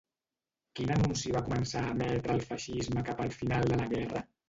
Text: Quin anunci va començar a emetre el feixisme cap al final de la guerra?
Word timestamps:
Quin 0.79 0.93
anunci 0.95 1.35
va 1.35 1.45
començar 1.51 1.83
a 1.83 1.93
emetre 1.99 2.37
el 2.41 2.45
feixisme 2.49 3.09
cap 3.13 3.25
al 3.29 3.35
final 3.41 3.73
de 3.75 3.83
la 3.83 3.91
guerra? 3.97 4.29